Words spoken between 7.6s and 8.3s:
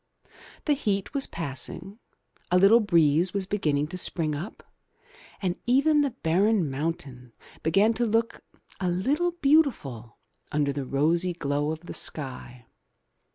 began to